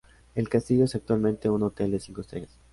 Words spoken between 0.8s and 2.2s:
es actualmente un hotel de